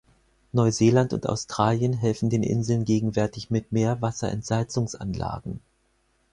[0.51, 5.61] Neuseeland und Australien helfen den Inseln gegenwärtig mit Meerwasserentsalzungsanlagen.